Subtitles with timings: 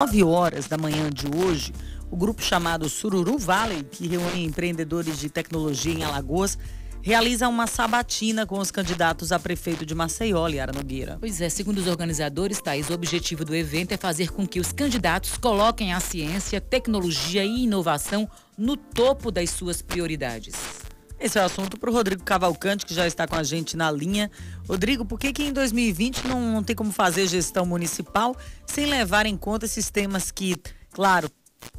[0.00, 1.72] 9 horas da manhã de hoje,
[2.08, 6.56] o grupo chamado Sururu Valley, que reúne empreendedores de tecnologia em Alagoas,
[7.02, 11.16] realiza uma sabatina com os candidatos a prefeito de Maceió, Liara Nogueira.
[11.18, 14.70] Pois é, segundo os organizadores, Thaís, o objetivo do evento é fazer com que os
[14.70, 20.77] candidatos coloquem a ciência, tecnologia e inovação no topo das suas prioridades.
[21.20, 23.90] Esse é o assunto para o Rodrigo Cavalcante, que já está com a gente na
[23.90, 24.30] linha.
[24.68, 29.26] Rodrigo, por que, que em 2020 não, não tem como fazer gestão municipal sem levar
[29.26, 30.54] em conta esses temas que,
[30.92, 31.28] claro,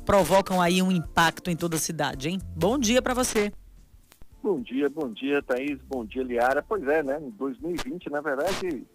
[0.06, 2.40] provocam aí um impacto em toda a cidade, hein?
[2.54, 3.52] Bom dia para você.
[4.44, 6.62] Bom dia, bom dia, Thaís, bom dia, Liara.
[6.62, 7.18] Pois é, né?
[7.22, 8.86] Em 2020, na verdade,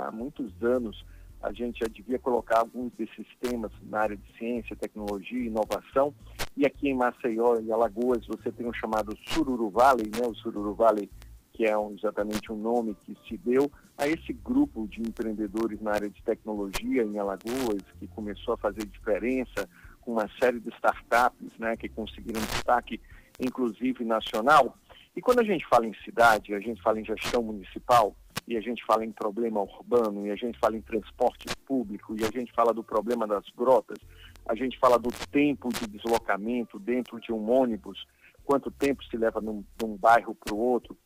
[0.00, 1.04] há muitos anos,
[1.42, 6.14] a gente já devia colocar alguns desses temas na área de ciência, tecnologia inovação.
[6.56, 10.26] E aqui em Maceió e Alagoas você tem o chamado Sururu Valley, né?
[10.26, 11.10] O Sururu Valley,
[11.52, 15.92] que é um, exatamente um nome que se deu a esse grupo de empreendedores na
[15.92, 19.68] área de tecnologia em Alagoas, que começou a fazer diferença
[20.00, 21.76] com uma série de startups, né?
[21.76, 23.00] Que conseguiram destaque,
[23.40, 24.76] inclusive nacional.
[25.16, 28.14] E quando a gente fala em cidade, a gente fala em gestão municipal,
[28.46, 32.24] e a gente fala em problema urbano, e a gente fala em transporte público, e
[32.24, 33.98] a gente fala do problema das grotas,
[34.46, 38.06] a gente fala do tempo de deslocamento dentro de um ônibus,
[38.44, 40.96] quanto tempo se leva num, de um bairro para o outro.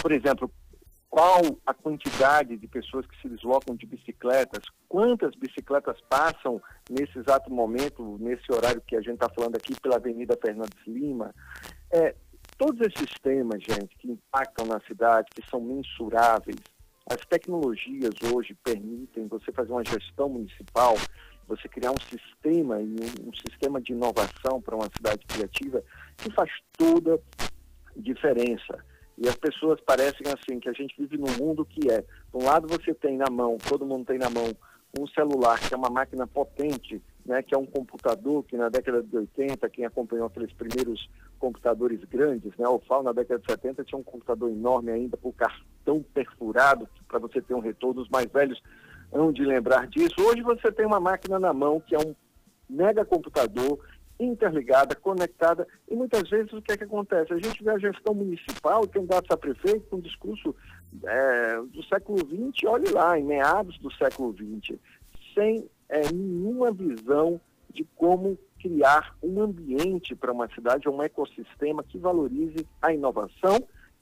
[0.00, 0.50] Por exemplo,
[1.12, 7.52] qual a quantidade de pessoas que se deslocam de bicicletas, quantas bicicletas passam nesse exato
[7.52, 11.34] momento, nesse horário que a gente está falando aqui pela Avenida Fernandes Lima.
[11.90, 12.14] É,
[12.56, 16.56] todos esses temas, gente, que impactam na cidade, que são mensuráveis,
[17.10, 20.94] as tecnologias hoje permitem você fazer uma gestão municipal,
[21.56, 25.82] você criar um sistema e um, um sistema de inovação para uma cidade criativa
[26.16, 27.20] que faz toda
[27.94, 28.84] diferença.
[29.18, 32.44] E as pessoas parecem assim, que a gente vive num mundo que é, de um
[32.44, 34.50] lado você tem na mão, todo mundo tem na mão,
[34.98, 39.02] um celular, que é uma máquina potente, né, que é um computador que na década
[39.02, 41.08] de 80, quem acompanhou aqueles primeiros
[41.38, 45.32] computadores grandes, né, o FAO na década de 70 tinha um computador enorme ainda por
[45.32, 48.62] cartão perfurado, para você ter um retorno, os mais velhos
[49.12, 50.14] hão de lembrar disso.
[50.20, 52.14] Hoje você tem uma máquina na mão que é um
[52.68, 53.78] mega computador
[54.18, 57.32] interligada, conectada, e muitas vezes o que é que acontece?
[57.32, 60.54] A gente vê a gestão municipal, candidatos a prefeito, com um discurso
[61.04, 64.78] é, do século XX, olhe lá, em meados do século XX,
[65.34, 67.40] sem é, nenhuma visão
[67.70, 73.58] de como criar um ambiente para uma cidade, um ecossistema que valorize a inovação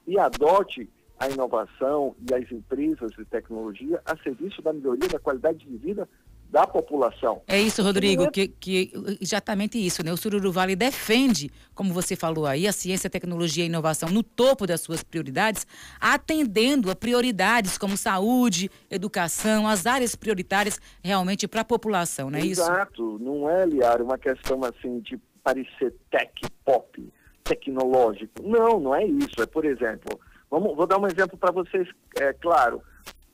[0.07, 0.89] e adote
[1.21, 6.09] a inovação e as empresas de tecnologia a serviço da melhoria da qualidade de vida
[6.49, 7.43] da população.
[7.47, 8.31] É isso, Rodrigo, é...
[8.31, 10.11] que, que exatamente isso, né?
[10.13, 14.09] O Sururu Vale defende, como você falou aí, a ciência, a tecnologia e a inovação
[14.09, 15.67] no topo das suas prioridades,
[16.01, 22.43] atendendo a prioridades como saúde, educação, as áreas prioritárias realmente para a população, não é
[22.43, 22.63] isso?
[22.63, 26.33] Exato, não é, Liara, uma questão assim de parecer tech
[26.65, 27.13] pop,
[27.45, 28.43] tecnológico.
[28.43, 29.41] Não, não é isso.
[29.41, 30.19] É, por exemplo,
[30.51, 31.89] vamos, vou dar um exemplo para vocês,
[32.19, 32.83] é claro.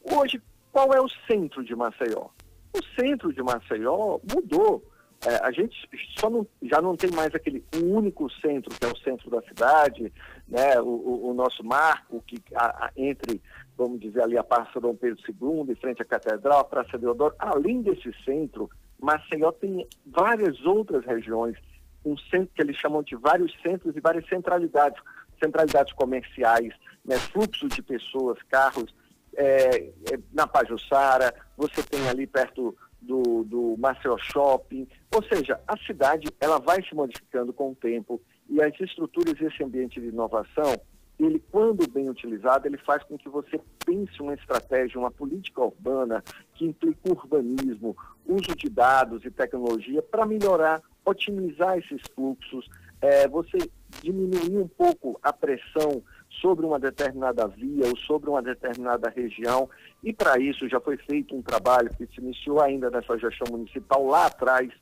[0.02, 0.40] Hoje,
[0.70, 2.28] qual é o centro de Maceió?
[2.72, 4.84] O centro de Maceió mudou.
[5.26, 5.74] É, a gente
[6.18, 10.12] só não, já não tem mais aquele único centro, que é o centro da cidade,
[10.46, 10.78] né?
[10.78, 13.40] o, o, o nosso marco que a, a, entre,
[13.76, 17.34] vamos dizer, ali a Praça Dom Pedro II, em frente à Catedral, a Praça Deodoro.
[17.38, 18.68] Além desse centro,
[19.00, 21.56] Maceió tem várias outras regiões,
[22.04, 25.00] um centro que eles chamam de vários centros e várias centralidades,
[25.42, 26.72] centralidades comerciais,
[27.04, 27.16] né?
[27.18, 28.94] fluxo de pessoas, carros,
[29.36, 29.76] é,
[30.10, 36.28] é, na Pajussara, você tem ali perto do, do Marcel Shopping, ou seja, a cidade
[36.40, 40.74] ela vai se modificando com o tempo e as estruturas desse ambiente de inovação,
[41.18, 46.22] ele quando bem utilizado, ele faz com que você pense uma estratégia, uma política urbana
[46.54, 47.96] que implica urbanismo,
[48.26, 52.68] uso de dados e tecnologia para melhorar, otimizar esses fluxos,
[53.00, 53.58] é, você
[54.06, 56.02] diminuir um pouco a pressão
[56.40, 59.68] sobre uma determinada via ou sobre uma determinada região.
[60.02, 64.06] E para isso já foi feito um trabalho que se iniciou ainda nessa gestão municipal
[64.06, 64.72] lá atrás,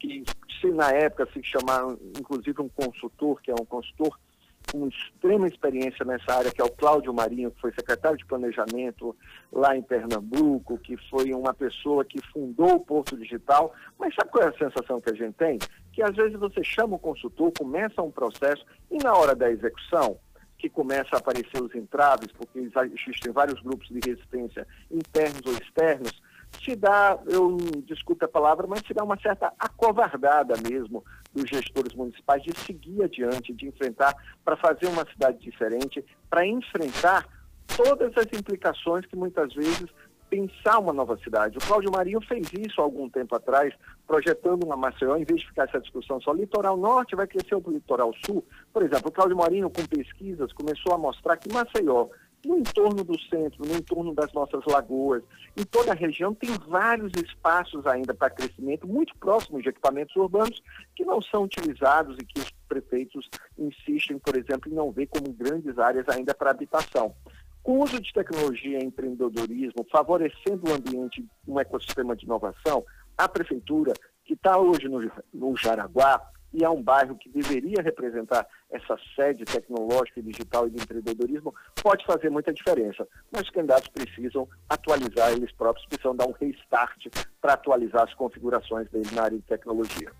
[0.00, 0.24] que
[0.60, 4.18] se na época se chamava, inclusive, um consultor, que é um consultor
[4.70, 9.14] com extrema experiência nessa área, que é o Cláudio Marinho, que foi secretário de Planejamento
[9.52, 13.72] lá em Pernambuco, que foi uma pessoa que fundou o Porto Digital.
[13.98, 15.58] Mas sabe qual é a sensação que a gente tem?
[15.92, 20.18] Que às vezes você chama o consultor, começa um processo e na hora da execução,
[20.58, 26.22] que começa a aparecer os entraves, porque existem vários grupos de resistência internos ou externos,
[26.60, 27.56] se dá, eu
[27.86, 33.02] desculpe a palavra, mas se dá uma certa acovardada mesmo dos gestores municipais de seguir
[33.02, 37.26] adiante, de enfrentar, para fazer uma cidade diferente, para enfrentar
[37.76, 39.86] todas as implicações que muitas vezes
[40.32, 41.58] pensar uma nova cidade.
[41.58, 43.74] O Cláudio Marinho fez isso há algum tempo atrás,
[44.06, 47.62] projetando uma Maceió, em vez de ficar essa discussão só litoral norte vai crescer o
[47.70, 48.42] litoral sul.
[48.72, 52.08] Por exemplo, o Cláudio Marinho, com pesquisas, começou a mostrar que Maceió,
[52.46, 55.22] no entorno do centro, no entorno das nossas lagoas,
[55.54, 60.62] em toda a região, tem vários espaços ainda para crescimento, muito próximos de equipamentos urbanos,
[60.96, 63.28] que não são utilizados e que os prefeitos
[63.58, 67.14] insistem, por exemplo, em não ver como grandes áreas ainda para habitação.
[67.62, 72.84] Com o uso de tecnologia e empreendedorismo, favorecendo o ambiente, um ecossistema de inovação,
[73.16, 73.92] a prefeitura,
[74.24, 75.00] que está hoje no,
[75.32, 76.20] no Jaraguá,
[76.52, 82.04] e é um bairro que deveria representar essa sede tecnológica digital e de empreendedorismo, pode
[82.04, 83.06] fazer muita diferença.
[83.30, 87.06] Mas os candidatos precisam atualizar eles próprios, precisam dar um restart
[87.40, 90.10] para atualizar as configurações deles na área de tecnologia.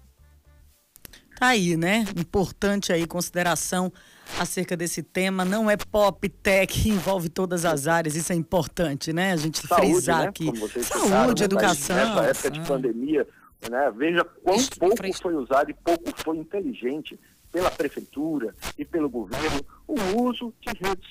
[1.43, 2.05] Tá aí, né?
[2.17, 3.93] Importante aí consideração
[4.39, 5.45] acerca desse tema.
[5.45, 8.15] Não é pop tech, envolve todas as áreas.
[8.15, 9.33] Isso é importante, né?
[9.33, 10.29] A gente Saúde, frisar né?
[10.29, 10.45] aqui.
[10.45, 11.45] Saúde, citaram, né?
[11.45, 11.97] educação.
[11.97, 13.27] Nessa época de pandemia,
[13.69, 13.93] né?
[13.97, 17.19] Veja quão Isso, pouco foi usado e pouco foi inteligente
[17.51, 21.11] pela prefeitura e pelo governo o uso de redes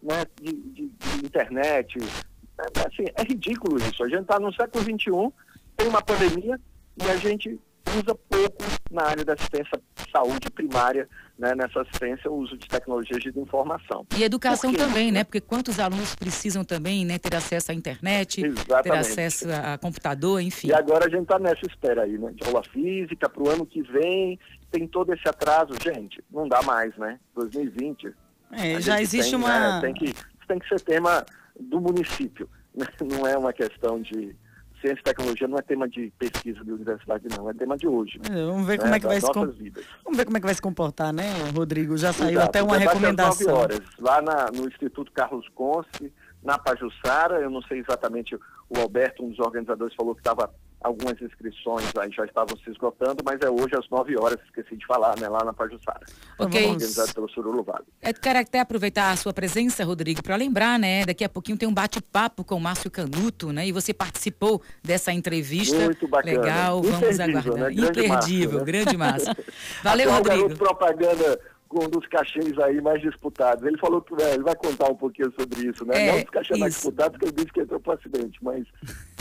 [0.00, 1.98] né, de, de, de internet.
[1.98, 4.04] É, assim, é ridículo isso.
[4.04, 5.34] A gente está no século XXI,
[5.76, 6.60] tem uma pandemia
[7.02, 7.58] e a gente
[7.98, 9.80] usa pouco na área da assistência
[10.12, 11.08] saúde primária,
[11.38, 14.06] né, nessa assistência, o uso de tecnologias de informação.
[14.16, 15.24] E educação também, né?
[15.24, 18.82] Porque quantos alunos precisam também né, ter acesso à internet, exatamente.
[18.82, 20.68] ter acesso a computador, enfim.
[20.68, 22.32] E agora a gente está nessa espera aí, né?
[22.34, 24.38] De aula física para o ano que vem,
[24.70, 25.72] tem todo esse atraso.
[25.82, 27.18] Gente, não dá mais, né?
[27.34, 28.14] 2020.
[28.52, 29.80] É, já existe tem, uma...
[29.80, 30.14] Né, tem, que,
[30.46, 31.24] tem que ser tema
[31.58, 32.86] do município, né?
[33.00, 34.36] não é uma questão de
[34.82, 38.20] ciência e tecnologia não é tema de pesquisa de universidade, não, é tema de hoje.
[38.30, 40.54] É, vamos ver né, como é que vai se Vamos ver como é que vai
[40.54, 41.96] se comportar, né, Rodrigo?
[41.96, 43.46] Já saiu Exato, até uma recomendação.
[43.46, 46.12] 9 horas, lá na, no Instituto Carlos Conce,
[46.42, 50.52] na Pajussara, eu não sei exatamente, o Alberto, um dos organizadores, falou que estava
[50.82, 54.86] algumas inscrições aí já estavam se esgotando, mas é hoje às 9 horas, esqueci de
[54.86, 56.04] falar, né, lá na Pajussara.
[56.38, 56.66] Ok.
[56.66, 57.84] Organizado pelo Sururu Vale.
[58.00, 61.68] É, quero até aproveitar a sua presença, Rodrigo, para lembrar, né, daqui a pouquinho tem
[61.68, 65.76] um bate-papo com o Márcio Canuto, né, e você participou dessa entrevista.
[65.76, 66.40] Muito bacana.
[66.40, 67.44] Legal, vamos aguardar.
[67.44, 67.74] Né?
[67.74, 68.64] Grande Imperdível, Márcio, né?
[68.64, 69.36] grande Márcio.
[69.82, 70.56] Valeu, Rodrigo.
[70.56, 71.40] propaganda
[71.80, 73.64] um dos cachês aí mais disputados.
[73.64, 76.08] Ele falou que é, ele vai contar um pouquinho sobre isso, né?
[76.08, 78.66] É, não os cachês mais disputados, porque ele disse que entrou para acidente, mas.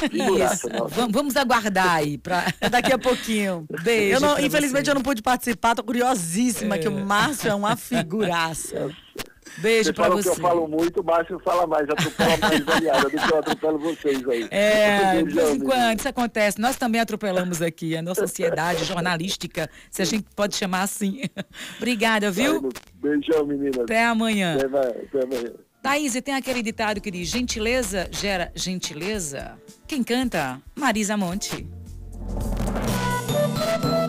[0.11, 0.67] Isso.
[1.11, 3.67] Vamos aguardar aí para daqui a pouquinho.
[3.83, 4.15] Beijo.
[4.15, 6.77] Eu não, infelizmente eu não pude participar, tô curiosíssima, é.
[6.79, 8.89] que o Márcio é uma figuraça.
[9.57, 10.29] Beijo para você.
[10.29, 13.79] que eu falo muito, o Márcio fala mais, atropela mais aliada do que eu atropelo
[13.79, 14.47] vocês aí.
[14.51, 16.59] É, de vez em quando isso acontece.
[16.59, 21.23] Nós também atropelamos aqui a nossa sociedade jornalística, se a gente pode chamar assim.
[21.77, 22.69] Obrigada, viu?
[22.95, 23.83] Beijão, menina.
[23.83, 24.55] Até amanhã.
[24.55, 25.53] Até, até amanhã.
[25.81, 29.57] Thaís, e tem aquele ditado que diz: gentileza gera gentileza?
[29.87, 30.61] Quem canta?
[30.75, 31.67] Marisa Monte.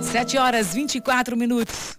[0.03, 1.99] 7 horas 24 minutos.